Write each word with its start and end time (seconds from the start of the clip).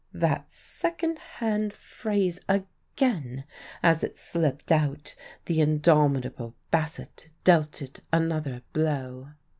That 0.15 0.51
second 0.51 1.19
hand 1.19 1.73
phrase 1.73 2.39
again! 2.49 3.43
As 3.83 4.03
it 4.03 4.17
slipped 4.17 4.71
out, 4.71 5.15
the 5.45 5.61
indomitable 5.61 6.55
Bassett 6.71 7.29
dealt 7.43 7.83
it 7.83 7.99
another 8.11 8.63
blow. 8.73 9.27